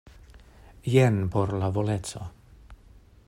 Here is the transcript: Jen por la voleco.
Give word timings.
Jen 0.93 1.19
por 1.35 1.53
la 1.53 1.69
voleco. 1.77 2.23